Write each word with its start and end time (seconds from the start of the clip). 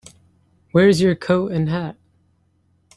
Where's 0.71 0.99
your 0.99 1.13
coat 1.15 1.51
and 1.51 1.69
hat? 1.69 1.95